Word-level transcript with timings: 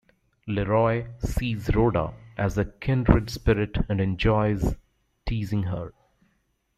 Leroy 0.47 1.05
sees 1.19 1.69
Rhoda 1.75 2.15
as 2.35 2.57
a 2.57 2.65
kindred 2.65 3.29
spirit 3.29 3.77
and 3.87 4.01
enjoys 4.01 4.73
teasing 5.27 5.61
her. 5.61 5.93